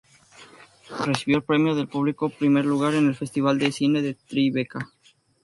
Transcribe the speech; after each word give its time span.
Recibió 1.05 1.37
el 1.37 1.43
Premio 1.43 1.75
del 1.75 1.87
Público 1.87 2.29
Primer 2.31 2.65
Lugar 2.65 2.95
en 2.95 3.05
el 3.05 3.13
Festival 3.13 3.59
de 3.59 3.71
Cine 3.71 4.01
de 4.01 4.15
Tribeca 4.15 4.89